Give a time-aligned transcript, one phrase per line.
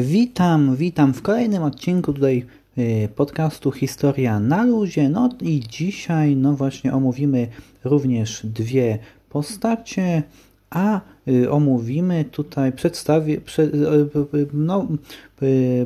[0.00, 2.46] Witam, witam w kolejnym odcinku tutaj
[2.78, 5.08] y, podcastu Historia na luzie.
[5.08, 7.48] No i dzisiaj no właśnie omówimy
[7.84, 10.22] również dwie postacie,
[10.70, 14.88] a y, omówimy tutaj, przedstawi, prze, y, no,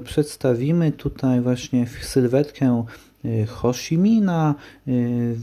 [0.04, 2.84] przedstawimy tutaj właśnie sylwetkę
[3.48, 3.98] Ho Chi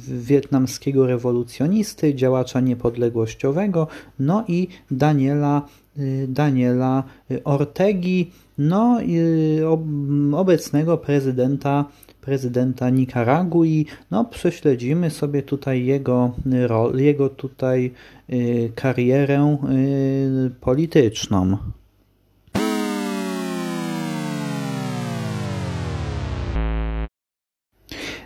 [0.08, 3.88] wietnamskiego rewolucjonisty, działacza niepodległościowego,
[4.20, 5.68] no i Daniela
[6.28, 7.04] Daniela
[7.44, 9.20] Ortegi, no i
[10.34, 11.86] obecnego prezydenta
[12.24, 13.86] prezydenta Nikaragui.
[14.12, 16.32] No, prześledzimy sobie tutaj jego,
[16.96, 17.92] jego tutaj
[18.30, 19.58] y, karierę
[20.48, 21.58] y, polityczną.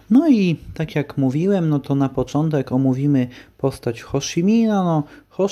[0.09, 3.27] No i tak jak mówiłem, no to na początek omówimy
[3.57, 4.19] postać Ho.
[4.67, 5.47] No, Ho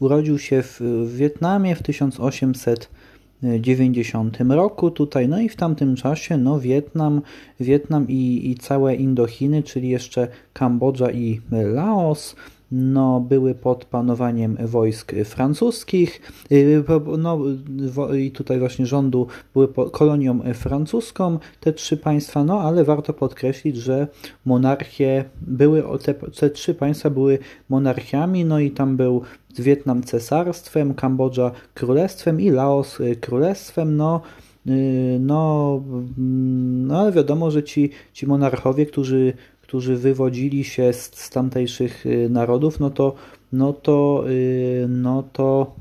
[0.00, 0.80] urodził się w
[1.16, 7.22] Wietnamie w 1890 roku tutaj, no i w tamtym czasie no Wietnam,
[7.60, 12.36] Wietnam i, i całe Indochiny, czyli jeszcze Kambodża i Laos,
[12.74, 16.20] no, były pod panowaniem wojsk francuskich,
[16.52, 16.84] y,
[17.18, 17.38] no,
[18.18, 24.08] i tutaj właśnie rządu były kolonią francuską, te trzy państwa, no ale warto podkreślić, że
[24.44, 29.22] monarchie były, te, te trzy państwa były monarchiami, no i tam był
[29.58, 34.20] Wietnam cesarstwem, Kambodża królestwem i Laos królestwem, no,
[34.66, 35.82] y, no,
[36.18, 39.32] mm, no ale wiadomo, że ci, ci monarchowie, którzy
[39.64, 43.14] którzy wywodzili się z, z tamtejszych y, narodów, no to,
[43.52, 45.74] no to, y, no to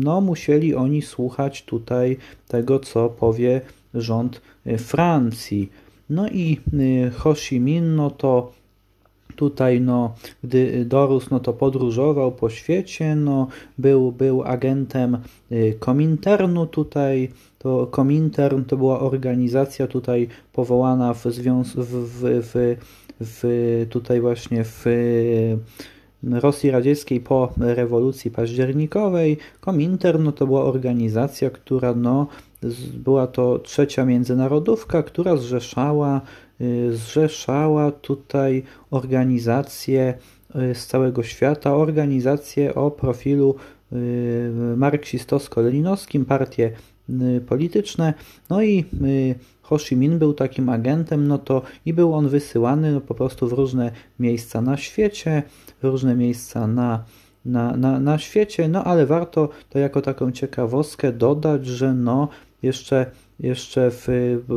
[0.00, 2.16] no musieli oni słuchać tutaj
[2.48, 3.60] tego, co powie
[3.94, 5.70] rząd y, Francji.
[6.10, 6.60] No i
[7.16, 8.52] Ho Chi Minh, no to
[9.36, 10.14] tutaj, no,
[10.44, 13.48] gdy dorósł, no to podróżował po świecie, no,
[13.78, 15.18] był, był agentem
[15.78, 22.22] Kominternu tutaj, to Komintern to była organizacja tutaj powołana w, w, w,
[22.52, 22.76] w
[23.20, 24.84] w, tutaj właśnie w
[26.22, 29.36] Rosji Radzieckiej po rewolucji październikowej.
[29.60, 32.26] Komintern no to była organizacja, która no,
[32.94, 36.20] była to trzecia międzynarodówka, która zrzeszała,
[36.60, 40.14] y, zrzeszała tutaj organizacje
[40.70, 43.54] y, z całego świata, organizacje o profilu
[43.92, 46.72] y, marksistowsko-leninowskim, partie
[47.46, 48.14] polityczne,
[48.50, 48.84] no i
[49.62, 53.48] Ho Chi Minh był takim agentem, no to i był on wysyłany no, po prostu
[53.48, 55.42] w różne miejsca na świecie,
[55.82, 57.04] w różne miejsca na,
[57.44, 62.28] na, na, na świecie, no ale warto to jako taką ciekawostkę dodać, że no
[62.62, 63.06] jeszcze,
[63.40, 64.08] jeszcze w,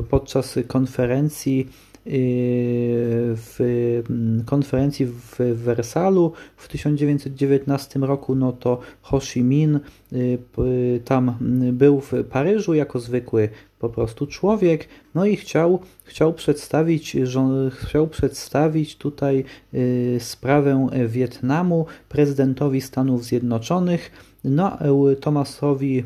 [0.10, 1.68] podczas konferencji
[2.06, 3.56] w
[4.10, 9.80] mm, konferencji w Wersalu w 1919 roku, no to Ho Chi Minh
[10.12, 11.36] yy, tam
[11.72, 13.50] był w Paryżu jako zwykły
[13.82, 17.18] po prostu człowiek, no i chciał, chciał, przedstawić,
[17.72, 24.12] chciał przedstawić tutaj y, sprawę Wietnamu prezydentowi Stanów Zjednoczonych,
[24.44, 24.78] no,
[25.22, 26.04] Thomasowi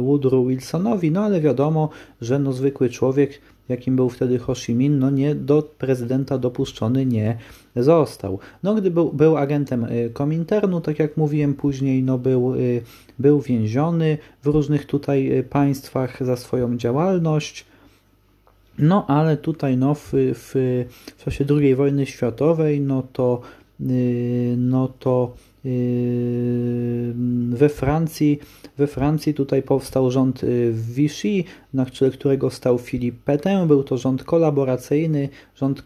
[0.00, 1.88] Woodrow Wilsonowi, no ale wiadomo,
[2.20, 3.40] że no, zwykły człowiek
[3.72, 7.36] jakim był wtedy Ho Chi Minh, no nie do prezydenta dopuszczony nie
[7.76, 8.38] został.
[8.62, 12.82] No gdy był, był agentem y, Kominternu, tak jak mówiłem później, no był, y,
[13.18, 17.66] był więziony w różnych tutaj y, państwach za swoją działalność.
[18.78, 20.52] No ale tutaj no, w, w,
[21.16, 23.40] w czasie II wojny światowej, no to,
[24.56, 25.34] no to
[27.50, 28.38] we Francji,
[28.78, 33.66] we Francji tutaj powstał rząd yy, Vichy, na którego stał Philippe Pétain.
[33.66, 35.82] Był to rząd kolaboracyjny, rząd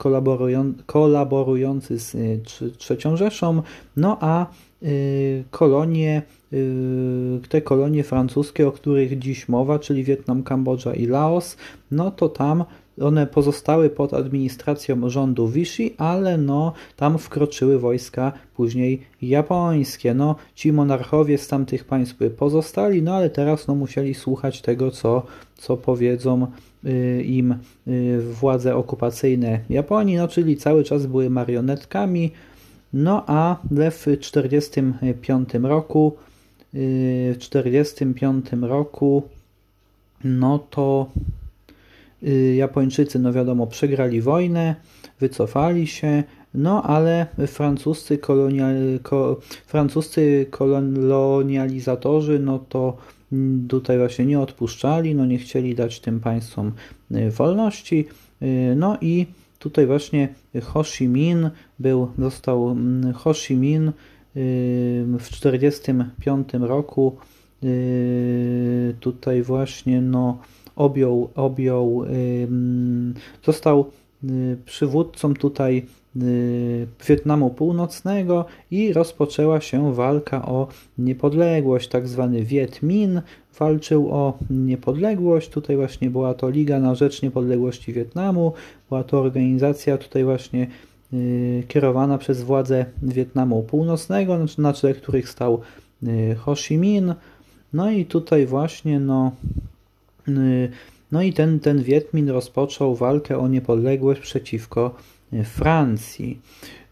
[0.87, 2.41] kolaborujący z yy,
[2.91, 3.63] III Rzeszą,
[3.97, 4.47] no a
[5.51, 6.23] kolonie,
[7.49, 11.57] te kolonie francuskie, o których dziś mowa, czyli Wietnam, Kambodża i Laos,
[11.91, 12.65] no to tam
[13.01, 20.15] one pozostały pod administracją rządu Vichy, ale no tam wkroczyły wojska później japońskie.
[20.15, 25.23] No ci monarchowie z tamtych państw pozostali, no ale teraz no musieli słuchać tego, co,
[25.57, 26.47] co powiedzą
[26.85, 27.55] y, im
[27.89, 32.31] y, władze okupacyjne Japonii, no czyli cały czas były marionetkami.
[32.93, 36.17] No a w 1945 roku
[36.75, 39.23] y, w 1945 roku
[40.25, 41.07] no to
[42.57, 44.75] Japończycy, no wiadomo, przegrali wojnę,
[45.21, 46.25] wycofali się,
[46.55, 52.97] no ale francuscy, kolonial, ko, francuscy kolonializatorzy, no to
[53.69, 56.73] tutaj właśnie nie odpuszczali, no nie chcieli dać tym państwom
[57.13, 58.07] y, wolności,
[58.43, 59.27] y, no i
[59.59, 60.29] tutaj właśnie
[60.63, 63.91] Ho Chi Minh był, został mm, Ho Chi Minh
[65.19, 67.17] w 1945 roku
[69.01, 70.39] tutaj właśnie no,
[70.77, 72.05] objął, objął
[73.45, 73.91] został
[74.65, 75.87] przywódcą tutaj
[77.09, 80.69] Wietnamu Północnego i rozpoczęła się walka o
[80.99, 83.23] niepodległość, tak zwany Viet Minh
[83.59, 85.49] walczył o niepodległość.
[85.49, 88.53] Tutaj właśnie była to Liga na Rzecz Niepodległości Wietnamu,
[88.89, 90.67] była to organizacja tutaj właśnie
[91.13, 95.61] y, kierowana przez władze Wietnamu Północnego, na czele których stał
[96.03, 97.15] y, Ho Chi Minh.
[97.73, 99.76] No i tutaj właśnie no, y,
[101.13, 104.95] no i ten, ten Viet Minh rozpoczął walkę o niepodległość przeciwko
[105.45, 106.41] Francji.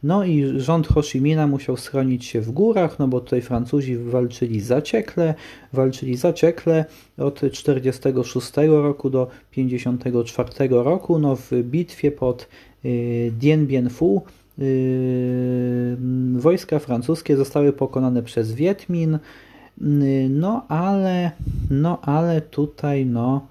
[0.04, 3.96] No i rząd Ho Chi Minha musiał schronić się w górach, no bo tutaj Francuzi
[3.96, 5.34] walczyli zaciekle,
[5.72, 6.84] walczyli zaciekle
[7.18, 12.48] od 46 roku do 54 roku, no w bitwie pod
[12.84, 14.22] y, Dien Bien Phu
[14.58, 15.96] y,
[16.36, 19.18] wojska francuskie zostały pokonane przez Wiedmin, y,
[20.30, 21.30] no ale,
[21.70, 23.46] no ale tutaj no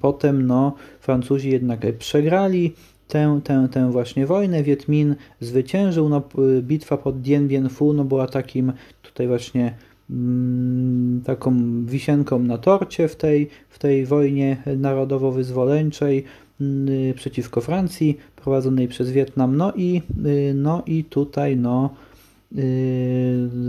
[0.00, 2.72] Potem no, Francuzi jednak przegrali
[3.08, 4.62] tę, tę, tę właśnie wojnę.
[4.62, 6.08] Wiedmin zwyciężył.
[6.08, 6.22] No,
[6.62, 8.72] bitwa pod Dien Bien Phu no, była takim
[9.02, 9.74] tutaj właśnie
[11.24, 11.54] taką
[11.84, 16.24] wisienką na torcie w tej, w tej wojnie narodowo-wyzwoleńczej
[16.60, 19.56] mm, przeciwko Francji prowadzonej przez Wietnam.
[19.56, 21.94] No i, y, no i tutaj no,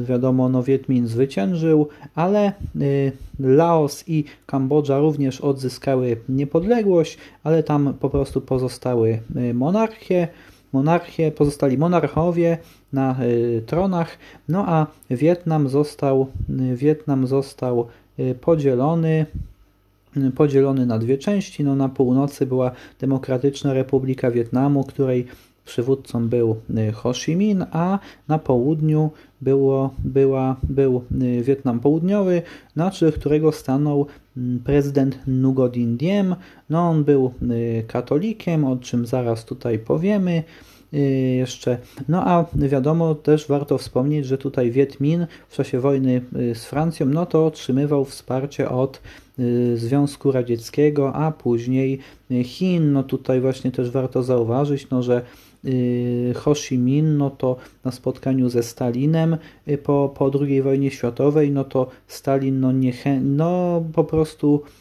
[0.03, 8.09] wiadomo, no Wiedmin zwyciężył, ale yy, Laos i Kambodża również odzyskały niepodległość, ale tam po
[8.09, 10.27] prostu pozostały yy, monarchie,
[10.73, 12.57] monarchie, pozostali monarchowie
[12.93, 13.15] na
[13.65, 14.17] tronach,
[14.49, 16.27] no a Wietnam został,
[16.75, 17.87] Wietnam został
[18.41, 19.25] podzielony
[20.35, 21.63] podzielony na dwie części.
[21.63, 25.27] No, na północy była Demokratyczna Republika Wietnamu, której
[25.65, 26.55] przywódcą był
[26.89, 29.11] y, Ho Chi Minh, a na południu
[29.41, 32.41] było, była, był y, Wietnam Południowy,
[32.75, 34.05] na czele którego stanął
[34.37, 36.35] mm, prezydent Nguyen Diem.
[36.69, 40.43] No, on był y, katolikiem, o czym zaraz tutaj powiemy
[41.37, 41.77] jeszcze.
[42.07, 46.21] No a wiadomo, też warto wspomnieć, że tutaj Viet Minh w czasie wojny
[46.53, 49.01] z Francją, no to otrzymywał wsparcie od
[49.75, 51.99] Związku Radzieckiego, a później
[52.43, 52.91] Chin.
[52.91, 55.21] No tutaj właśnie też warto zauważyć, no, że
[56.45, 59.37] Ho Chi Minh, no to na spotkaniu ze Stalinem
[59.67, 64.80] y, po, po II wojnie światowej, no to Stalin no, niechę, no po prostu Y,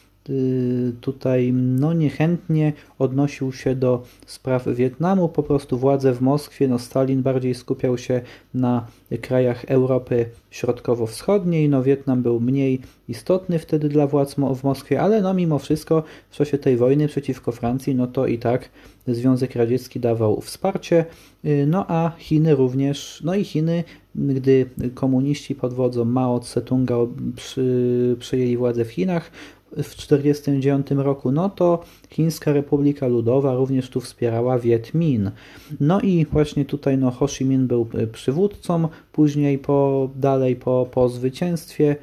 [1.01, 5.29] tutaj no, niechętnie odnosił się do spraw Wietnamu.
[5.29, 8.21] Po prostu władze w Moskwie, no Stalin bardziej skupiał się
[8.53, 8.87] na
[9.21, 11.69] krajach Europy Środkowo-Wschodniej.
[11.69, 16.35] No, Wietnam był mniej istotny wtedy dla władz w Moskwie, ale no, mimo wszystko w
[16.35, 18.69] czasie tej wojny przeciwko Francji, no to i tak
[19.07, 21.05] Związek Radziecki dawał wsparcie.
[21.45, 23.83] Y, no a Chiny również, no i Chiny,
[24.15, 29.31] gdy komuniści pod wodzą Mao Tse-tunga przy, przejęli władzę w Chinach,
[29.71, 35.31] w 1949 roku, no to Chińska Republika Ludowa również tu wspierała Viet Minh.
[35.79, 40.87] No i właśnie tutaj no, Ho Chi Minh był e, przywódcą, później po, dalej po,
[40.91, 41.95] po zwycięstwie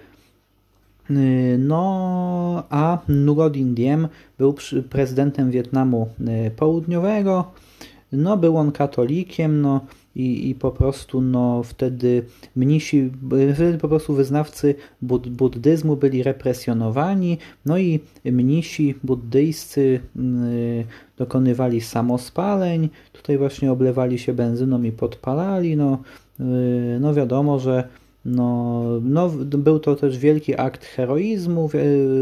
[1.11, 1.15] e,
[1.59, 4.09] no, a Nguyen Diem
[4.39, 4.55] był
[4.91, 7.45] prezydentem Wietnamu e, Południowego.
[8.13, 9.81] No, był on katolikiem, no,
[10.19, 12.23] i, i po prostu no, wtedy
[12.57, 13.11] mnisi,
[13.55, 20.85] wtedy po prostu wyznawcy bud buddyzmu byli represjonowani, no i mnisi buddyjscy yy,
[21.17, 25.99] dokonywali samospaleń, tutaj właśnie oblewali się benzyną i podpalali, no,
[26.39, 26.47] yy,
[27.01, 27.89] no wiadomo, że
[28.25, 31.71] no, no, był to też wielki akt heroizmu,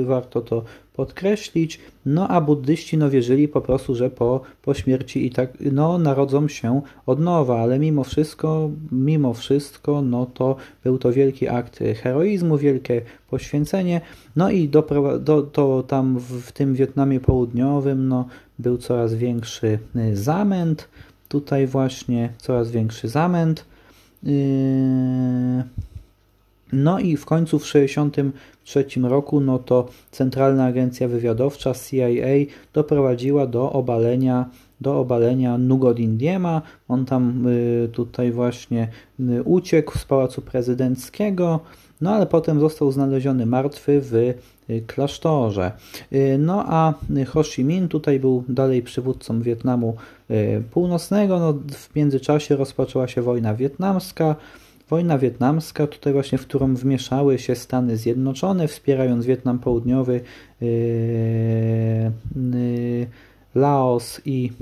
[0.05, 0.65] warto to
[0.97, 1.81] podkreślić.
[2.07, 6.49] No a buddyści no, wierzyli po prostu, że po, po śmierci i tak no, narodzą
[6.49, 12.59] się od nowa, ale mimo wszystko, mimo wszystko, no to był to wielki akt heroizmu,
[12.59, 14.01] wielkie poświęcenie.
[14.37, 14.83] No i do,
[15.21, 20.89] do, to tam w, w tym Wietnamie Południowym no, był coraz większy y, zamęt.
[21.29, 23.65] Tutaj właśnie coraz większy zamęt.
[24.23, 24.33] Yy...
[26.73, 33.73] No i w końcu w 1963 roku no to Centralna Agencja Wywiadowcza CIA doprowadziła do
[33.73, 36.63] obalenia do obalenia Nugodindiema.
[36.89, 38.89] On tam y, tutaj właśnie
[39.21, 41.61] y, uciekł z Pałacu Prezydenckiego,
[42.01, 44.35] no ale potem został znaleziony martwy w y,
[44.87, 45.73] klasztorze.
[46.39, 46.95] No a
[47.27, 49.97] Ho Chi Minh tutaj był dalej przywódcą Wietnamu
[50.71, 51.39] Północnego.
[51.39, 54.37] No, w międzyczasie rozpoczęła się wojna wietnamska.
[54.91, 60.21] Wojna wietnamska, tutaj właśnie, w którą wmieszały się Stany Zjednoczone, wspierając Wietnam Południowy
[60.61, 60.69] yy,
[62.53, 63.07] yy,
[63.55, 64.53] Laos i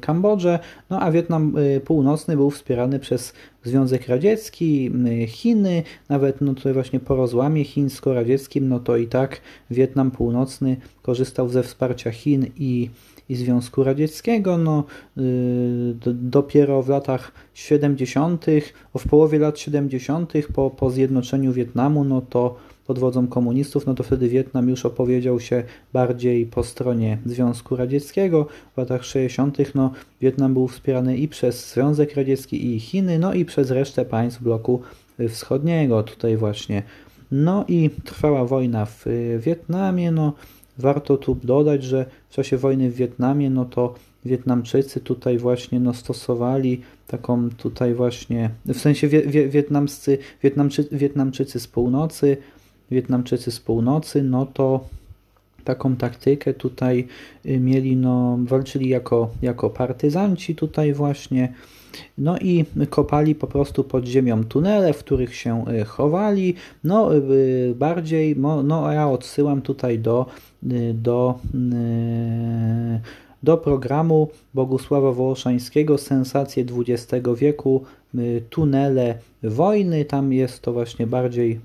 [0.00, 0.58] Kambodżę,
[0.90, 4.90] no a Wietnam Północny był wspierany przez Związek Radziecki,
[5.26, 11.48] Chiny, nawet no tutaj właśnie po rozłamie chińsko-radzieckim, no to i tak Wietnam Północny korzystał
[11.48, 12.90] ze wsparcia Chin i
[13.28, 14.58] i Związku Radzieckiego.
[14.58, 14.84] No,
[15.18, 18.46] y, dopiero w latach 70.,
[18.98, 24.02] w połowie lat 70., po, po zjednoczeniu Wietnamu, no to pod wodzą komunistów, no to
[24.02, 28.46] wtedy Wietnam już opowiedział się bardziej po stronie Związku Radzieckiego.
[28.74, 29.74] W latach 60.
[29.74, 34.42] no, Wietnam był wspierany i przez Związek Radziecki i Chiny, no i przez resztę państw
[34.42, 34.80] bloku
[35.28, 36.82] wschodniego tutaj właśnie.
[37.30, 39.04] No i trwała wojna w
[39.40, 40.32] Wietnamie, no
[40.78, 45.94] Warto tu dodać, że w czasie wojny w Wietnamie, no to Wietnamczycy tutaj właśnie no,
[45.94, 52.36] stosowali taką tutaj właśnie, w sensie wie, wie, wietnamscy, Wietnamczy, Wietnamczycy z północy,
[52.90, 54.88] Wietnamczycy z północy, no to
[55.64, 57.08] taką taktykę tutaj
[57.46, 61.52] y, mieli, no, walczyli jako, jako partyzanci tutaj właśnie,
[62.18, 66.54] no i kopali po prostu pod ziemią tunele, w których się y, chowali.
[66.84, 70.26] No y, bardziej, no ja odsyłam tutaj do,
[70.94, 71.38] do
[73.44, 77.84] do programu Bogusława Wołoszańskiego Sensacje XX wieku
[78.50, 80.04] tunele wojny.
[80.04, 81.60] Tam jest to właśnie bardziej,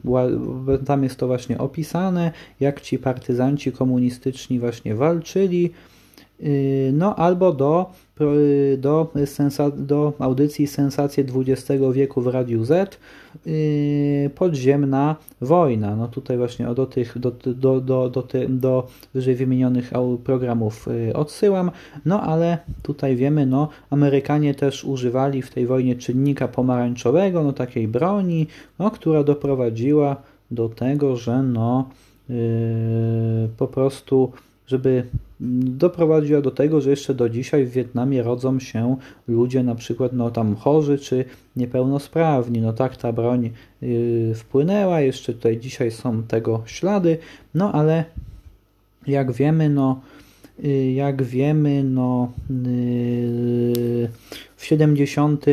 [0.86, 5.71] tam jest to właśnie opisane, jak ci partyzanci komunistyczni właśnie walczyli.
[6.43, 7.91] Y, no albo do,
[8.22, 13.00] y, do, sensa, do audycji Sensacje XX wieku w Radiu Z
[13.48, 15.96] y, Podziemna wojna.
[15.96, 19.91] No tutaj właśnie do tych, do, do, do, do, do wyżej wymienionych
[20.24, 21.72] programów odsyłam.
[22.05, 27.88] No ale tutaj wiemy, no Amerykanie też używali w tej wojnie czynnika pomarańczowego, no takiej
[27.88, 28.48] broni,
[28.79, 30.15] no, która doprowadziła
[30.51, 31.89] do tego, że no
[32.29, 32.36] yy,
[33.58, 34.31] po prostu
[34.67, 35.03] żeby
[35.39, 38.96] doprowadziła do tego, że jeszcze do dzisiaj w Wietnamie rodzą się
[39.27, 42.62] ludzie na przykład no tam chorzy czy niepełnosprawni.
[42.62, 43.50] No tak ta broń
[43.81, 47.17] yy, wpłynęła, jeszcze tutaj dzisiaj są tego ślady,
[47.53, 48.05] no ale
[49.08, 50.01] jak wiemy, no
[50.63, 54.10] yy, jak wiemy, no yy,
[54.55, 55.46] w 70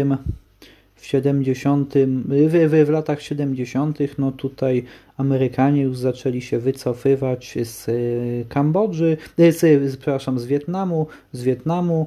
[0.97, 1.95] w 70,
[2.29, 3.99] w, w, latach 70.
[4.19, 4.85] no tutaj
[5.17, 12.07] Amerykanie już zaczęli się wycofywać z y, Kambodży, y, z, przepraszam, z Wietnamu, z Wietnamu.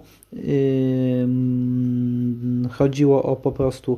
[2.69, 3.98] Chodziło o po prostu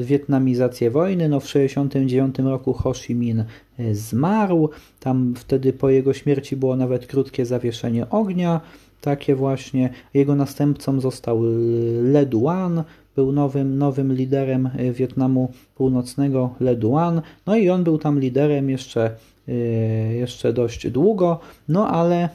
[0.00, 1.28] wietnamizację wojny.
[1.28, 3.44] No w 1969 roku Ho Chi Minh
[3.80, 4.70] y, zmarł.
[5.00, 8.60] Tam wtedy po jego śmierci było nawet krótkie zawieszenie ognia.
[9.00, 9.90] Takie właśnie.
[10.14, 11.42] Jego następcą został
[12.02, 12.84] Le Duan,
[13.16, 18.70] był nowym, nowym liderem e, Wietnamu Północnego Le Duan, no i on był tam liderem
[18.70, 19.10] jeszcze,
[20.12, 22.28] jeszcze dość długo, no ale e,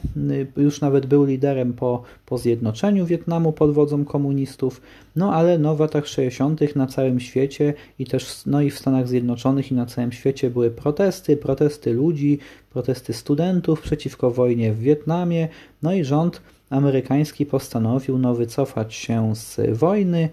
[0.56, 4.80] już nawet był liderem po, po zjednoczeniu Wietnamu pod wodzą komunistów,
[5.16, 6.76] no ale no w latach 60.
[6.76, 10.70] na całym świecie i też no i w Stanach Zjednoczonych i na całym świecie były
[10.70, 12.38] protesty, protesty ludzi,
[12.70, 15.48] protesty studentów przeciwko wojnie w Wietnamie,
[15.82, 20.28] no i rząd amerykański postanowił no, wycofać się z wojny.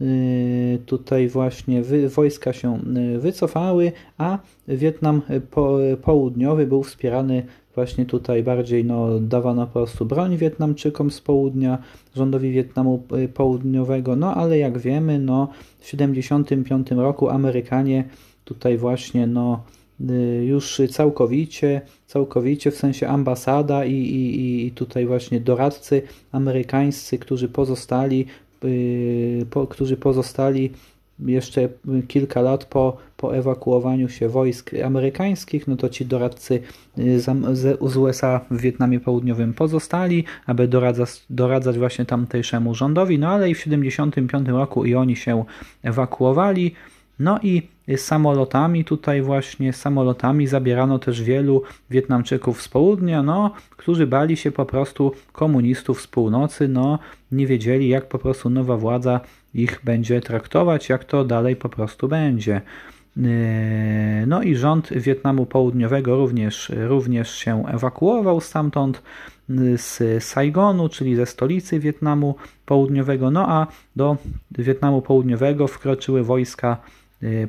[0.00, 2.80] Y, tutaj właśnie wojska się
[3.14, 4.38] y, wycofały, a
[4.68, 5.22] Wietnam
[6.02, 7.42] Południowy był wspierany
[7.74, 11.78] właśnie tutaj bardziej no, dawano po prostu broń Wietnamczykom z południa,
[12.16, 18.04] rządowi Wietnamu y, Południowego, no ale jak wiemy, no w 1975 roku Amerykanie
[18.44, 19.62] tutaj właśnie no
[20.46, 26.02] już całkowicie, całkowicie w sensie ambasada i, i, i tutaj właśnie doradcy
[26.32, 28.26] amerykańscy, którzy pozostali,
[29.50, 30.70] po, którzy pozostali
[31.26, 31.68] jeszcze
[32.08, 36.60] kilka lat po, po ewakuowaniu się wojsk amerykańskich, no to ci doradcy
[36.98, 43.28] y, z, z USA w Wietnamie Południowym pozostali, aby doradzać, doradzać właśnie tamtejszemu rządowi, no
[43.28, 45.44] ale i w 1975 roku i oni się
[45.82, 46.74] ewakuowali.
[47.18, 54.36] No i samolotami, tutaj właśnie samolotami zabierano też wielu Wietnamczyków z południa, no, którzy bali
[54.36, 56.98] się po prostu komunistów z północy, no,
[57.32, 59.20] nie wiedzieli jak po prostu nowa władza
[59.54, 62.60] ich będzie traktować, jak to dalej po prostu będzie.
[64.26, 69.02] No i rząd Wietnamu Południowego również, również się ewakuował stamtąd
[69.76, 72.34] z Saigonu, czyli ze stolicy Wietnamu
[72.66, 74.16] Południowego, no a do
[74.50, 76.76] Wietnamu Południowego wkroczyły wojska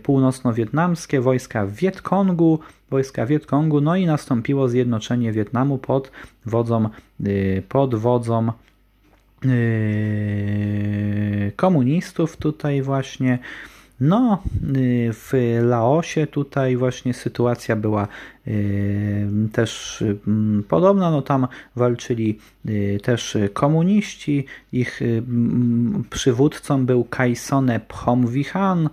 [0.03, 2.59] północno-wietnamskie, wojska Wietkongu,
[2.89, 6.11] wojska Wietkongu, no i nastąpiło zjednoczenie Wietnamu pod
[6.45, 6.89] wodzą,
[7.27, 8.51] y, pod wodzą
[9.45, 13.39] y, komunistów tutaj właśnie.
[13.99, 14.43] No,
[14.77, 15.33] y, w
[15.63, 18.07] Laosie tutaj właśnie sytuacja była
[18.47, 21.11] y, też mm, podobna.
[21.11, 24.45] No tam walczyli y, też komuniści.
[24.71, 28.89] Ich mm, przywódcą był Kaisone Phomvihan.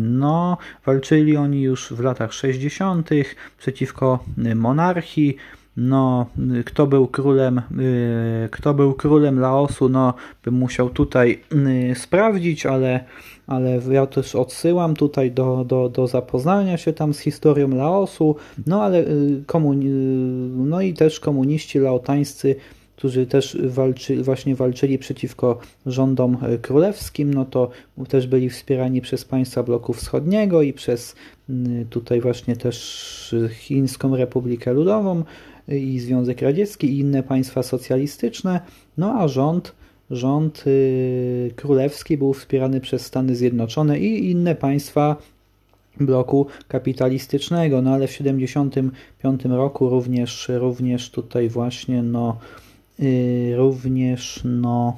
[0.00, 3.10] No, walczyli oni już w latach 60.
[3.58, 4.24] przeciwko
[4.54, 5.36] monarchii.
[5.80, 6.26] No,
[6.64, 11.40] kto był królem, y, kto był królem Laosu, no, bym musiał tutaj
[11.90, 13.04] y, sprawdzić, ale,
[13.46, 18.36] ale ja też odsyłam tutaj do, do, do zapoznania się tam z historią Laosu,
[18.66, 19.86] no ale y, komuni
[20.56, 22.56] no i też komuniści laotańscy
[22.98, 27.70] którzy też walczy, właśnie walczyli przeciwko rządom królewskim, no to
[28.08, 31.14] też byli wspierani przez państwa bloku wschodniego i przez
[31.90, 35.24] tutaj właśnie też Chińską Republikę Ludową
[35.68, 38.60] i Związek Radziecki i inne państwa socjalistyczne,
[38.96, 39.74] no a rząd,
[40.10, 45.16] rząd y, królewski był wspierany przez Stany Zjednoczone i inne państwa
[46.00, 52.36] bloku kapitalistycznego, no ale w 1975 roku również, również tutaj właśnie no
[53.56, 54.96] również no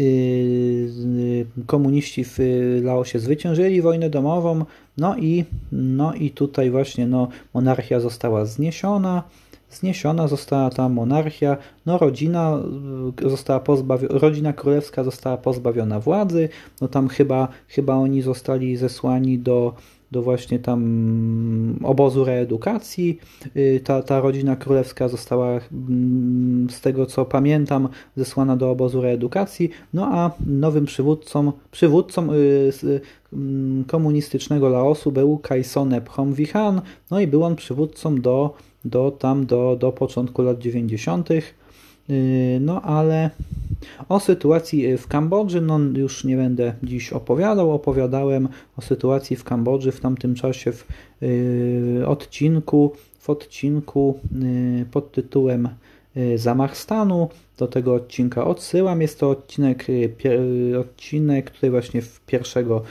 [0.00, 2.38] y, komuniści w
[2.82, 4.64] Laosie zwyciężyli wojnę domową,
[4.96, 9.22] no i, no i tutaj właśnie no, monarchia została zniesiona,
[9.70, 12.58] Zniesiona została ta monarchia, no rodzina
[13.26, 16.48] y, została pozbawiona, rodzina królewska została pozbawiona władzy,
[16.80, 19.74] no tam chyba, chyba oni zostali zesłani do,
[20.10, 23.18] do właśnie tam obozu reedukacji.
[23.56, 29.70] Y, ta, ta rodzina królewska została, mm, z tego co pamiętam, zesłana do obozu reedukacji,
[29.94, 33.00] no a nowym przywódcą, przywódcą y,
[33.32, 39.76] mm, komunistycznego Laosu był Kaisone Phomvihan, no i był on przywódcą do do tam do,
[39.76, 41.28] do początku lat 90.
[42.08, 43.30] Yy, no ale
[44.08, 47.72] o sytuacji w Kambodży no już nie będę dziś opowiadał.
[47.72, 50.86] Opowiadałem o sytuacji w Kambodży w tamtym czasie w
[51.20, 54.20] yy, odcinku, w odcinku
[54.90, 55.68] pod tytułem
[56.36, 57.28] Zamach stanu.
[57.58, 59.02] Do tego odcinka odsyłam.
[59.02, 59.86] Jest to odcinek,
[60.80, 62.82] odcinek tutaj właśnie w pierwszego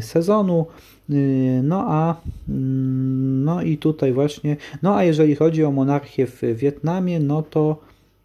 [0.00, 0.66] sezonu.
[1.10, 2.16] Y, no a
[2.48, 7.80] mm, no i tutaj właśnie, no a jeżeli chodzi o monarchię w Wietnamie, no to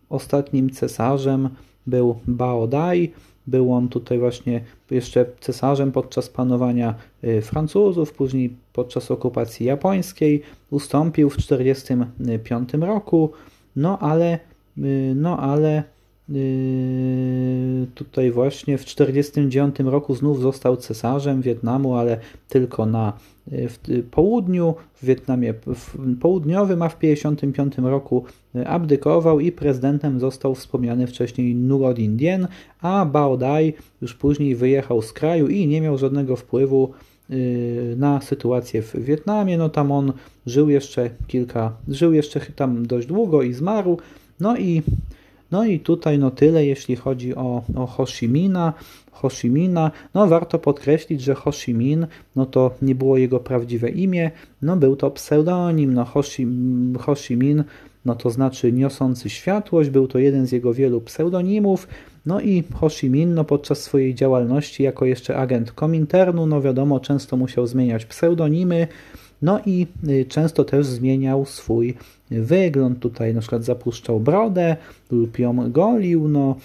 [0.10, 1.50] ostatnim cesarzem
[1.88, 3.12] był Bao Dai.
[3.48, 10.42] Był on tutaj właśnie jeszcze cesarzem podczas panowania y, Francuzów, później podczas okupacji japońskiej.
[10.70, 13.32] Ustąpił w 1945 roku,
[13.76, 14.40] no ale,
[14.78, 15.84] y, no ale
[17.96, 22.18] tutaj właśnie w 1949 roku znów został cesarzem Wietnamu, ale
[22.50, 23.14] tylko na
[23.52, 23.80] yy, w
[24.12, 31.08] południu, w Wietnamie w południowym, a w 1955 roku yy, abdykował i prezydentem został wspomniany
[31.08, 32.48] wcześniej Nuruddin Dien,
[32.82, 36.94] a Bao Dai już później wyjechał z kraju i nie miał żadnego wpływu
[37.98, 39.58] na sytuację w Wietnamie.
[39.58, 40.14] No tam on
[40.46, 43.98] żył jeszcze kilka, żył jeszcze tam dość długo i zmarł.
[44.40, 44.82] No i
[45.52, 48.74] no i tutaj no tyle, jeśli chodzi o, o Ho Chi Minha.
[49.12, 53.40] Ho Chi Minha, no warto podkreślić, że Ho Chi Minh, no to nie było jego
[53.40, 54.32] prawdziwe imię,
[54.62, 56.48] no był to pseudonim, no Ho Chi,
[57.00, 57.64] Ho Chi Minh,
[58.06, 61.88] no to znaczy niosący światłość, był to jeden z jego wielu pseudonimów,
[62.26, 67.00] no i Ho Chi Minh no podczas swojej działalności jako jeszcze agent Kominternu, no wiadomo,
[67.00, 68.88] często musiał zmieniać pseudonimy,
[69.42, 71.98] no i y, często też zmieniał swój
[72.32, 73.00] wygląd.
[73.00, 74.78] Tutaj na przykład zapuszczał brodę
[75.12, 76.56] lub ją golił, no,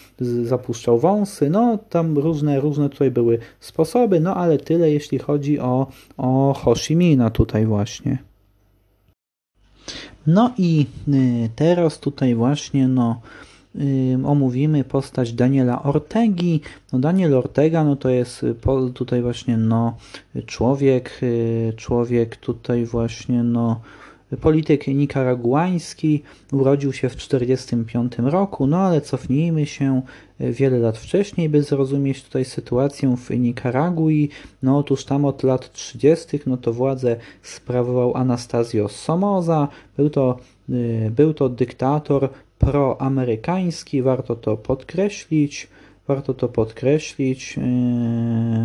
[0.44, 5.86] zapuszczał wąsy, no tam różne, różne tutaj były sposoby, no ale tyle jeśli chodzi o,
[6.16, 8.18] o Hoshimina tutaj właśnie.
[10.26, 13.20] No i y, teraz tutaj właśnie no
[14.24, 16.60] omówimy postać Daniela Ortegi.
[16.92, 18.46] No Daniel Ortega no to jest
[18.94, 19.96] tutaj właśnie no
[20.46, 23.80] człowiek, y, człowiek tutaj właśnie no
[24.40, 30.02] polityk nikaraguański, urodził się w 1945 roku, no ale cofnijmy się
[30.40, 34.28] wiele lat wcześniej, by zrozumieć tutaj sytuację w Nikaragui.
[34.62, 36.40] No otóż tam od lat 30.
[36.46, 40.38] no to władzę sprawował Anastasio Somoza, był to,
[40.70, 42.28] y, był to dyktator
[42.64, 45.68] proamerykański, warto to podkreślić.
[46.08, 47.56] Warto to podkreślić.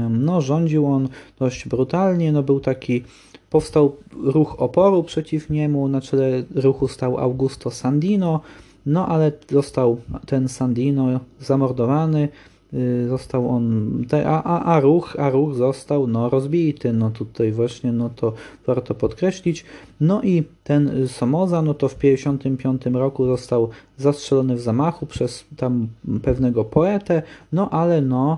[0.10, 1.10] No, rządził on
[1.40, 2.32] dość brutalnie.
[2.32, 3.04] No, był taki,
[3.50, 5.88] powstał ruch oporu przeciw niemu.
[5.88, 8.42] Na czele ruchu stał Augusto Sandino.
[8.86, 12.30] No, ale został ten Sandino zamordowany.
[12.74, 17.92] Y, został on, a, a, a, ruch, a ruch został no, rozbity, no tutaj właśnie,
[17.92, 18.34] no to
[18.68, 19.66] warto podkreślić.
[20.02, 25.88] No i ten Somoza, no to w 55 roku został zastrzelony w zamachu przez tam
[26.24, 28.38] pewnego poetę, no ale no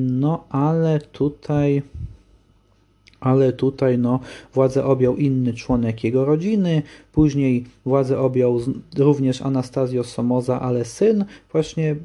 [0.00, 1.82] no ale tutaj
[3.20, 4.20] ale tutaj no,
[4.54, 8.60] władzę objął inny członek jego rodziny, później władzę objął
[8.98, 11.96] również Anastazio Somoza, ale syn właśnie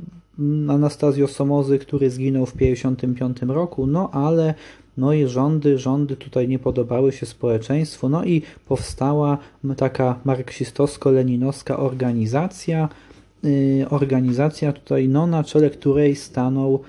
[0.69, 4.53] Anastazio Somozy, który zginął w 1955 roku, no ale
[4.97, 9.37] no i rządy, rządy tutaj nie podobały się społeczeństwu, no i powstała
[9.77, 12.89] taka marksistowsko-leninowska organizacja,
[13.43, 16.83] yy, organizacja tutaj, no na czele której stanął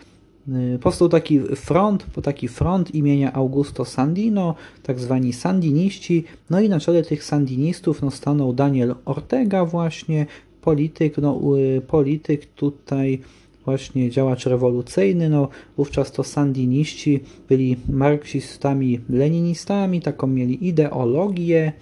[0.49, 6.81] Y, powstał taki front, taki front imienia Augusto Sandino, tak zwani sandiniści, no i na
[6.81, 10.27] czele tych sandinistów no, stanął Daniel Ortega właśnie,
[10.63, 11.41] polityk, no,
[11.87, 13.21] polityk tutaj
[13.65, 21.73] właśnie działacz rewolucyjny, no wówczas to sandiniści byli marksistami, leninistami, taką mieli ideologię,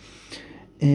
[0.83, 0.89] yy,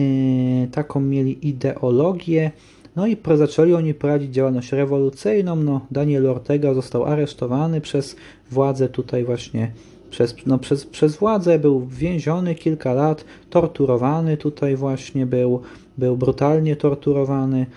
[0.72, 2.50] taką mieli ideologię,
[2.96, 5.56] no i zaczęli oni prowadzić działalność rewolucyjną.
[5.56, 8.16] No, Daniel Ortega został aresztowany przez
[8.50, 9.72] władze tutaj właśnie,
[10.10, 15.62] przez, no, przez, przez władzę, był więziony kilka lat, torturowany tutaj właśnie był,
[15.98, 17.68] był brutalnie torturowany yy,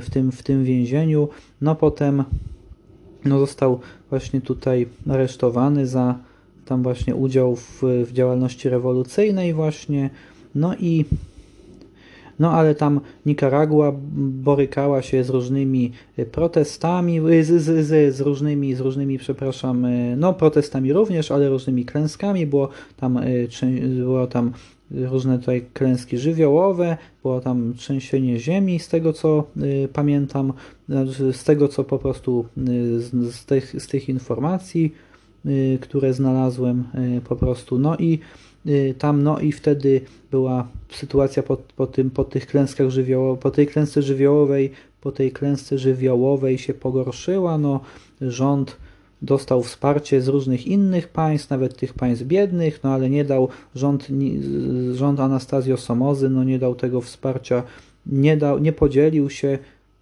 [0.00, 1.28] w tym, w tym więzieniu.
[1.60, 2.24] No potem
[3.24, 6.18] no, został właśnie tutaj aresztowany za
[6.64, 10.10] tam właśnie udział w, w działalności rewolucyjnej właśnie.
[10.54, 11.04] No i
[12.38, 18.20] no ale tam Nikaragua borykała się z różnymi y, protestami, y, z, z, z, z
[18.20, 23.20] różnymi, z różnymi, przepraszam, y, no protestami również, ale różnymi klęskami, było tam,
[23.96, 24.52] było tam
[24.90, 30.52] różne tutaj klęski żywiołowe, było tam trzęsienie ziemi, z tego co y, pamiętam,
[30.88, 34.94] znaczy, z tego co po prostu y, z, z, tych, z tych informacji,
[35.46, 36.84] y, które znalazłem
[37.28, 38.18] po prostu, no i
[38.98, 43.66] tam, no i wtedy była sytuacja po, po, tym, po tych klęskach żywiołowych, po tej
[43.66, 44.70] klęsce żywiołowej,
[45.00, 47.80] po tej klęsce żywiołowej się pogorszyła, no
[48.20, 48.76] rząd
[49.22, 54.08] dostał wsparcie z różnych innych państw, nawet tych państw biednych, no ale nie dał rząd,
[54.92, 57.62] rząd Anastazjo Somozy, no nie dał tego wsparcia,
[58.06, 59.58] nie, dał, nie podzielił się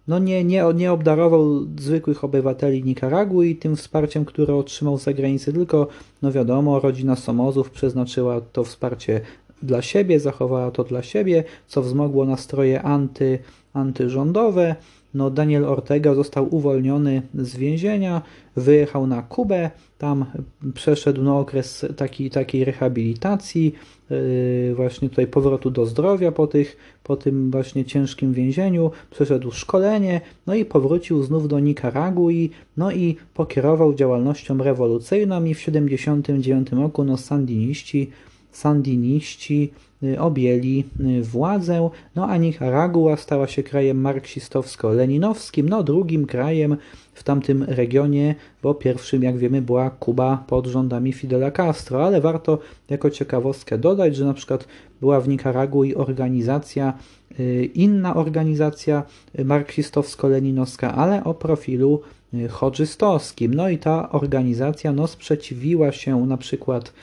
[0.07, 5.87] no nie, nie, nie obdarował zwykłych obywateli Nikaragui tym wsparciem, które otrzymał z zagranicy, tylko,
[6.21, 9.21] no wiadomo, rodzina Somozów przeznaczyła to wsparcie
[9.63, 13.39] dla siebie, zachowała to dla siebie, co wzmogło nastroje anty,
[13.73, 14.75] antyrządowe.
[15.15, 18.21] No, Daniel Ortega został uwolniony z więzienia,
[18.55, 20.25] wyjechał na Kubę, tam
[20.73, 23.75] przeszedł no, okres taki, takiej rehabilitacji,
[24.09, 30.21] yy, właśnie tutaj powrotu do zdrowia po, tych, po tym właśnie ciężkim więzieniu, przeszedł szkolenie,
[30.47, 37.03] no i powrócił znów do Nikaragui, no i pokierował działalnością rewolucyjną i w 1979 roku
[37.03, 38.09] no, sandiniści,
[38.51, 39.73] sandiniści
[40.19, 46.77] objęli y, władzę, no a Nicaragua stała się krajem marksistowsko-leninowskim, no drugim krajem
[47.13, 52.59] w tamtym regionie, bo pierwszym, jak wiemy, była Kuba pod rządami Fidela Castro, ale warto
[52.89, 54.67] jako ciekawostkę dodać, że na przykład
[55.01, 56.93] była w Nikaragui organizacja,
[57.39, 59.03] y, inna organizacja
[59.37, 62.01] marksistowsko-leninowska, ale o profilu
[62.49, 63.53] chodżystowskim.
[63.53, 66.93] No i ta organizacja no, sprzeciwiła się na przykład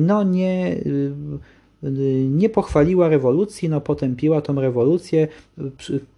[0.00, 0.76] no nie
[2.28, 5.28] nie pochwaliła rewolucji, no potępiła tą rewolucję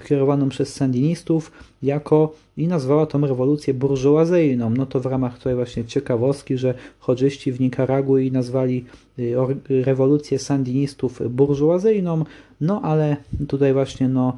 [0.09, 1.53] kierowaną przez sandinistów
[1.83, 4.71] jako i nazwała tą rewolucję burżuazyjną.
[4.71, 8.85] No to w ramach tej właśnie ciekawostki, że chodżyści w Nikaragui nazwali
[9.19, 9.35] y,
[9.69, 12.25] rewolucję sandinistów burżuazyjną,
[12.61, 13.17] no ale
[13.49, 14.37] tutaj właśnie no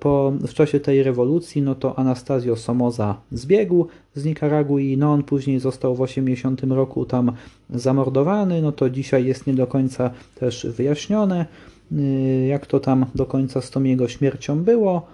[0.00, 5.60] po, w czasie tej rewolucji, no to Anastazio Somoza zbiegł z Nikaragui, no on później
[5.60, 7.32] został w 80 roku tam
[7.70, 11.46] zamordowany, no to dzisiaj jest nie do końca też wyjaśnione,
[11.92, 15.06] y, jak to tam do końca z tą jego śmiercią było.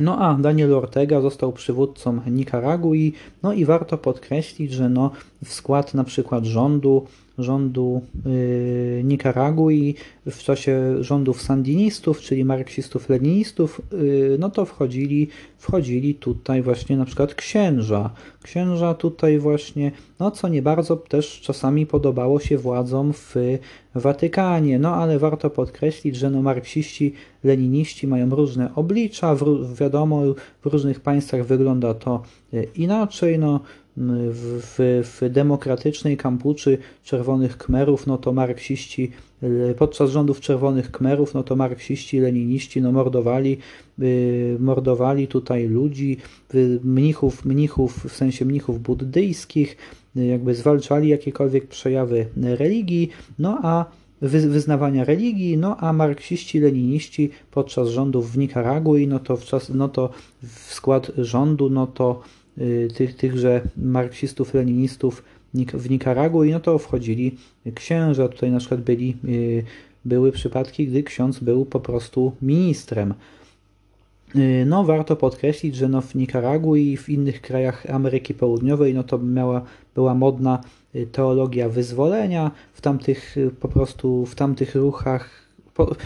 [0.00, 5.10] No a Daniel Ortega został przywódcą Nikaragui, no i warto podkreślić, że no
[5.44, 7.06] w skład na przykład rządu
[7.38, 9.94] rządu yy, Nikaragui
[10.26, 17.34] w czasie rządów sandinistów, czyli marksistów-leninistów, yy, no to wchodzili, wchodzili tutaj właśnie na przykład
[17.34, 18.10] księża.
[18.42, 23.34] Księża tutaj właśnie, no co nie bardzo też czasami podobało się władzom w
[23.94, 27.12] Watykanie, no ale warto podkreślić, że no marksiści,
[27.44, 30.22] leniniści mają różne oblicza, w, wiadomo,
[30.64, 32.22] w różnych państwach wygląda to
[32.54, 33.60] y, inaczej, no
[33.96, 39.10] w, w demokratycznej Kampuczy Czerwonych Kmerów, no to marksiści,
[39.78, 43.58] podczas rządów Czerwonych Kmerów, no to marksiści, leniniści, no mordowali,
[44.02, 46.16] y, mordowali tutaj ludzi,
[46.84, 49.76] mnichów, mnichów, w sensie mnichów buddyjskich,
[50.16, 53.84] y, jakby zwalczali jakiekolwiek przejawy religii, no a
[54.22, 59.88] wyznawania religii, no a marksiści, leniniści podczas rządów w Nikaragui, no to w, czas, no
[59.88, 60.10] to
[60.42, 62.22] w skład rządu, no to
[62.94, 67.36] tych, tychże marksistów, leninistów w Nikaragui, no to wchodzili
[67.74, 68.28] księża.
[68.28, 69.16] Tutaj na przykład byli,
[70.04, 73.14] były przypadki, gdy ksiądz był po prostu ministrem.
[74.66, 79.18] No, warto podkreślić, że no w Nikaragui i w innych krajach Ameryki Południowej no to
[79.18, 79.64] miała,
[79.94, 80.64] była modna
[81.12, 85.43] teologia wyzwolenia w tamtych po prostu w tamtych ruchach
[85.74, 85.96] po,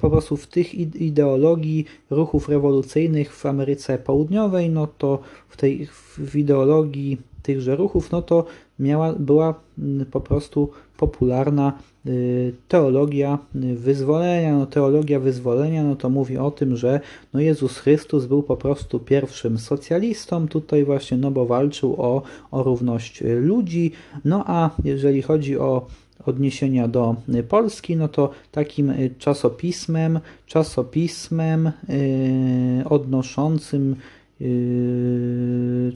[0.00, 5.88] po, prostu w tych ideologii ruchów rewolucyjnych w Ameryce Południowej, no to w tej
[6.18, 8.44] w ideologii tychże ruchów, no to
[8.78, 14.58] miała, była mm, po prostu popularna y, teologia y, wyzwolenia.
[14.58, 17.00] No, teologia wyzwolenia no to mówi o tym, że
[17.32, 22.62] no Jezus Chrystus był po prostu pierwszym socjalistą tutaj właśnie, no bo walczył o, o
[22.62, 23.92] równość y, ludzi.
[24.24, 25.86] No a jeżeli chodzi o
[26.26, 27.16] odniesienia do
[27.48, 33.96] Polski, no to takim czasopismem, czasopismem yy, odnoszącym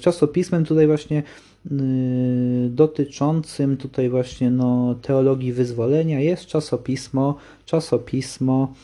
[0.00, 1.22] czasopismem tutaj właśnie
[1.72, 8.74] Y, dotyczącym tutaj właśnie no, teologii wyzwolenia jest czasopismo, czasopismo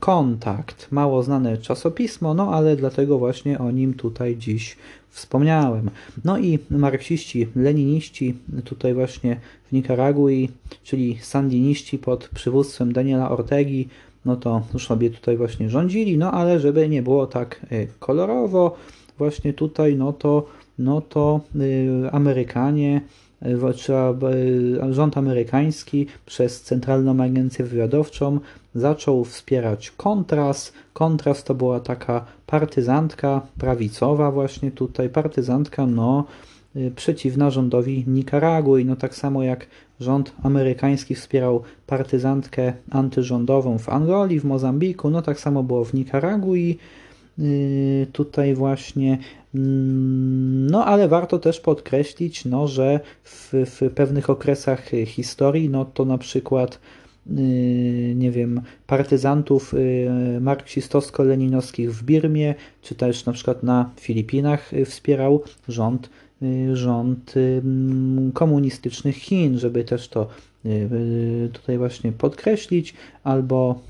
[0.00, 0.88] Kontakt.
[0.90, 4.76] Mało znane czasopismo, no ale dlatego właśnie o nim tutaj dziś
[5.16, 5.90] wspomniałem.
[6.24, 9.36] No i marksiści, leniniści tutaj właśnie
[9.68, 10.48] w Nikaragui,
[10.84, 13.88] czyli sandiniści pod przywództwem Daniela Ortegi,
[14.24, 18.76] no to już sobie tutaj właśnie rządzili, no ale żeby nie było tak y, kolorowo,
[19.18, 20.46] właśnie tutaj no to
[20.78, 23.00] no to y, Amerykanie,
[23.42, 28.40] y, rząd amerykański przez Centralną Agencję Wywiadowczą
[28.74, 30.72] zaczął wspierać Kontras.
[30.92, 36.24] Kontras to była taka partyzantka prawicowa właśnie tutaj, partyzantka no
[36.96, 38.84] przeciwna rządowi Nikaragui.
[38.84, 39.66] No tak samo jak
[40.00, 46.78] rząd amerykański wspierał partyzantkę antyrządową w Angolii, w Mozambiku, no tak samo było w Nikaragui.
[48.12, 49.18] Tutaj właśnie
[49.56, 56.04] Mm, no, ale warto też podkreślić, no, że w, w pewnych okresach historii, no to
[56.04, 56.80] na przykład
[57.30, 57.32] y,
[58.16, 60.08] nie wiem, partyzantów y,
[60.40, 66.10] marksistowsko-leninowskich w Birmie, czy też na przykład na Filipinach y, wspierał rząd,
[66.72, 67.34] rząd
[68.34, 70.28] komunistycznych Chin, żeby też to
[71.52, 72.94] tutaj właśnie podkreślić,
[73.24, 73.80] albo,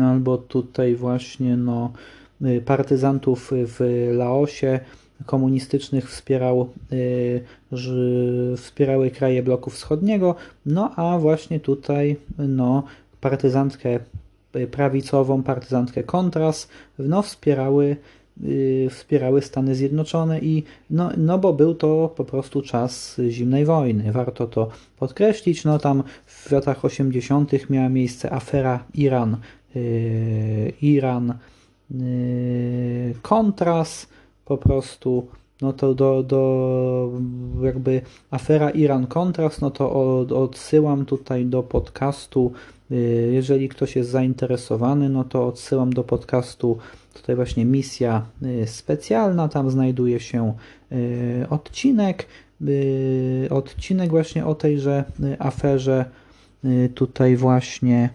[0.00, 2.21] albo tutaj właśnie no Y,
[2.64, 4.80] partyzantów w Laosie
[5.26, 7.42] komunistycznych wspierał, y,
[8.56, 10.34] wspierały kraje bloku wschodniego,
[10.66, 12.82] no a właśnie tutaj no,
[13.20, 13.98] partyzantkę
[14.70, 17.96] prawicową, partyzantkę Kontras, no wspierały
[18.44, 24.12] y, wspierały Stany Zjednoczone i no, no bo był to po prostu czas zimnej wojny.
[24.12, 25.64] Warto to podkreślić.
[25.64, 27.70] No tam w latach 80.
[27.70, 29.36] miała miejsce afera Iran.
[30.82, 31.34] Iran
[33.22, 34.06] kontras
[34.44, 35.26] po prostu
[35.62, 37.12] no to do, do
[37.62, 42.52] jakby afera Iran-Kontras, no to od, odsyłam tutaj do podcastu,
[42.90, 42.98] yy,
[43.32, 46.78] jeżeli ktoś jest zainteresowany, no to odsyłam do podcastu
[47.14, 50.54] tutaj właśnie misja yy, specjalna, tam znajduje się
[51.50, 52.26] odcinek,
[53.50, 55.04] odcinek właśnie o tejże
[55.38, 56.04] aferze
[56.94, 58.10] tutaj właśnie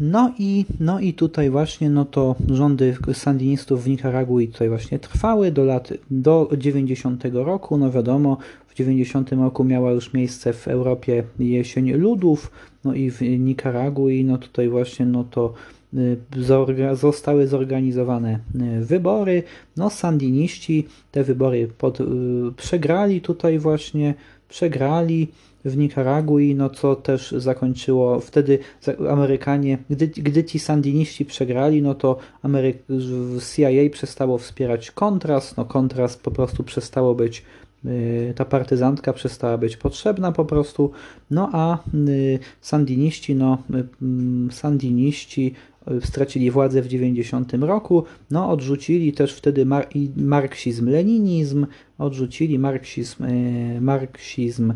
[0.00, 5.52] no i, no i tutaj właśnie no to rządy sandinistów w Nikaragui tutaj właśnie trwały
[5.52, 7.76] do lat do 90 roku.
[7.76, 12.50] No wiadomo, w 90 roku miała już miejsce w Europie jesień ludów,
[12.84, 15.54] no i w Nikaragui no tutaj właśnie no to
[15.94, 16.16] y,
[16.92, 18.38] zostały zorganizowane
[18.80, 19.42] y, wybory.
[19.76, 22.04] No sandiniści te wybory pod, y,
[22.56, 24.14] przegrali tutaj właśnie,
[24.48, 25.28] przegrali
[25.66, 28.58] w Nikaragui, no co też zakończyło, wtedy
[29.10, 32.78] Amerykanie, gdy, gdy ci sandiniści przegrali, no to Ameryk
[33.56, 37.42] CIA przestało wspierać Kontras, no Kontras po prostu przestało być
[37.84, 40.90] y, ta partyzantka przestała być potrzebna po prostu,
[41.30, 43.58] no a y, sandiniści, no
[44.50, 45.54] y, sandiniści
[46.04, 51.66] stracili władzę w 90 roku, no odrzucili też wtedy mar marksizm-leninizm,
[51.98, 53.24] odrzucili marksizm,
[53.80, 54.72] marksizm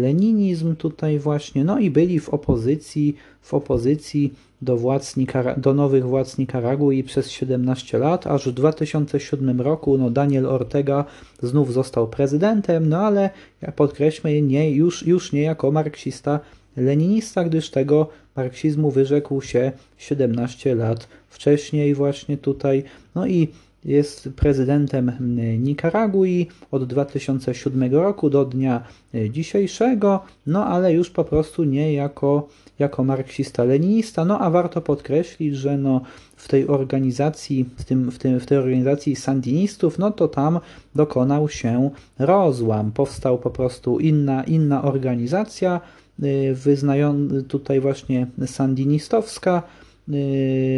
[0.00, 6.06] leninizm tutaj właśnie, no i byli w opozycji, w opozycji do, władz Nikara do nowych
[6.06, 11.04] władz Nikaragui przez 17 lat, aż w 2007 roku no Daniel Ortega
[11.42, 13.30] znów został prezydentem, no ale
[13.76, 16.40] podkreślmy, nie, już, już nie jako marksista
[16.76, 23.48] leninista, gdyż tego marksizmu wyrzekł się 17 lat wcześniej właśnie tutaj, no i
[23.84, 25.12] jest prezydentem
[25.58, 28.82] Nikaragui od 2007 roku do dnia
[29.30, 34.24] dzisiejszego, no ale już po prostu nie jako, jako marksista-leninista.
[34.24, 36.00] No a warto podkreślić, że no,
[36.36, 40.60] w tej organizacji, w, tym, w, tym, w tej organizacji sandinistów, no to tam
[40.94, 42.92] dokonał się rozłam.
[42.92, 45.80] Powstał po prostu inna, inna organizacja,
[46.54, 49.62] wyznająca tutaj właśnie sandinistowska,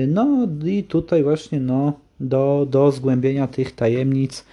[0.08, 4.44] no i tutaj właśnie no, do, do zgłębienia tych tajemnic,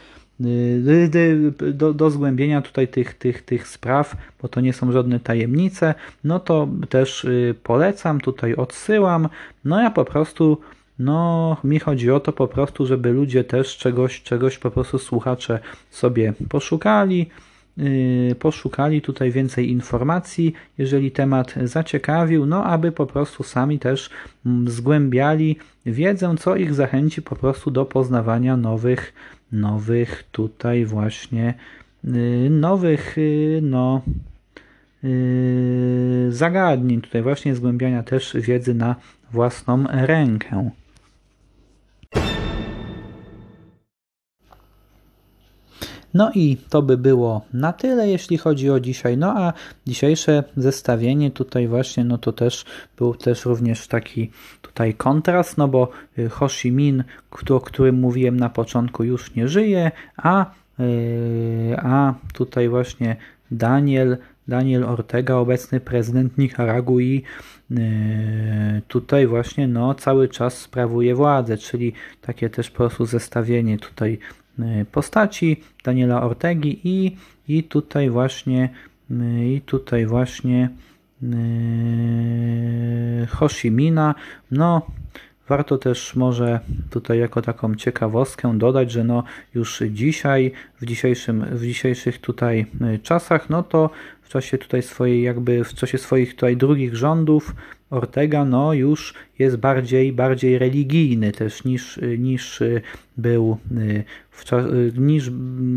[1.74, 6.40] do, do zgłębienia tutaj tych, tych, tych spraw, bo to nie są żadne tajemnice, no
[6.40, 9.30] to też y, polecam, tutaj odsyłam.
[9.66, 10.58] No ja po prostu,
[11.00, 15.60] no mi chodzi o to po prostu, żeby ludzie też czegoś, czegoś po prostu słuchacze
[15.92, 17.47] sobie poszukali, Y,
[18.40, 24.10] poszukali tutaj więcej informacji, jeżeli temat zaciekawił, no aby po prostu sami też
[24.46, 29.14] mm, zgłębiali wiedzę, co ich zachęci po prostu do poznawania nowych,
[29.52, 31.54] nowych tutaj właśnie
[32.06, 34.02] y, nowych y, no
[36.30, 38.96] zagadnień, tutaj właśnie zgłębiania też wiedzy na
[39.32, 40.70] własną rękę.
[46.14, 49.18] No i to by było na tyle, jeśli chodzi o dzisiaj.
[49.18, 49.54] No a
[49.88, 52.66] dzisiejsze zestawienie tutaj właśnie, no to też
[52.98, 55.90] był też również taki tutaj kontrast, no bo
[56.20, 56.74] y, Ho Chi
[57.50, 60.46] o którym mówiłem na początku, już nie żyje, a,
[60.80, 63.16] y, a tutaj właśnie
[63.52, 64.18] Daniel,
[64.48, 67.24] Daniel Ortega, obecny prezydent Nikaragui,
[67.72, 67.76] y,
[68.88, 74.20] tutaj właśnie no, cały czas sprawuje władzę, czyli takie też po prostu zestawienie tutaj
[74.92, 77.16] postaci Daniela Ortegi i,
[77.48, 78.70] i tutaj właśnie
[79.12, 80.70] y, i tutaj właśnie
[81.22, 81.30] yy,
[83.28, 84.16] Hoshimina.
[84.52, 84.82] No,
[85.48, 89.24] warto też może tutaj jako taką ciekawostkę dodać, że no
[89.56, 92.66] już dzisiaj, w, dzisiejszym, w dzisiejszych tutaj
[92.96, 93.90] y, czasach, no to
[94.22, 97.56] w czasie tutaj swojej jakby, w czasie swoich tutaj drugich rządów
[97.90, 102.64] Ortega no już jest bardziej, bardziej religijny też niż, niż
[103.18, 103.58] był
[104.32, 104.44] w,
[104.98, 105.32] niż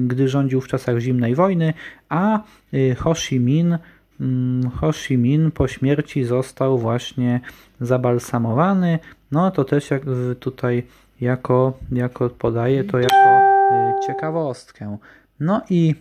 [0.06, 1.74] gdy rządził w czasach zimnej wojny,
[2.08, 2.42] a
[2.98, 3.74] Ho Chi Minh
[4.20, 7.40] mm, Ho Chi Minh po śmierci został właśnie
[7.80, 8.98] zabalsamowany.
[9.32, 10.02] No to też jak
[10.40, 10.82] tutaj
[11.20, 13.40] jako, jako podaję to jako
[13.72, 14.96] y, ciekawostkę.
[15.40, 15.94] No i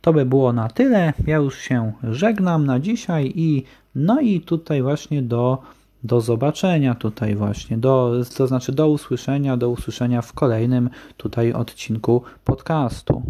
[0.00, 1.12] to by było na tyle.
[1.26, 3.64] Ja już się żegnam na dzisiaj i
[3.96, 5.58] no i tutaj właśnie do,
[6.04, 12.22] do zobaczenia tutaj właśnie, do, to znaczy do usłyszenia, do usłyszenia w kolejnym tutaj odcinku
[12.44, 13.22] podcastu.